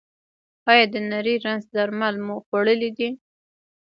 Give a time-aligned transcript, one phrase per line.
[0.71, 3.09] ایا د نري رنځ درمل مو خوړلي دي؟